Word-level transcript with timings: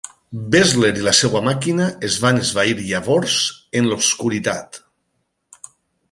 Bessler 0.53 0.89
i 0.99 1.03
la 1.07 1.11
seva 1.17 1.41
màquina 1.47 1.89
es 2.07 2.15
van 2.23 2.39
esvair 2.45 2.77
llavors 2.87 3.35
en 3.81 3.91
l'obscuritat. 3.91 4.81